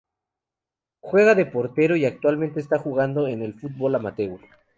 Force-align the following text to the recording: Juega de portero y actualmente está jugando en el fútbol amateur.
Juega 0.99 1.35
de 1.35 1.45
portero 1.45 1.95
y 1.95 2.05
actualmente 2.05 2.59
está 2.59 2.79
jugando 2.79 3.27
en 3.27 3.43
el 3.43 3.53
fútbol 3.53 3.93
amateur. 3.93 4.39